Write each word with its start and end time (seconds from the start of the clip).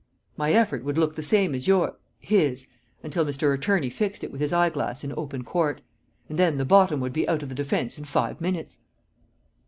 My 0.35 0.51
effort 0.53 0.83
would 0.83 0.97
look 0.97 1.13
the 1.13 1.21
same 1.21 1.53
as 1.53 1.67
yours 1.67 1.93
his 2.17 2.69
until 3.03 3.23
Mr. 3.23 3.53
Attorney 3.53 3.91
fixed 3.91 4.23
it 4.23 4.31
with 4.31 4.41
his 4.41 4.51
eyeglass 4.51 5.03
in 5.03 5.13
open 5.15 5.43
court. 5.43 5.81
And 6.27 6.39
then 6.39 6.57
the 6.57 6.65
bottom 6.65 6.99
would 7.01 7.13
be 7.13 7.29
out 7.29 7.43
of 7.43 7.49
the 7.49 7.53
defence 7.53 7.99
in 7.99 8.05
five 8.05 8.41
minutes!" 8.41 8.79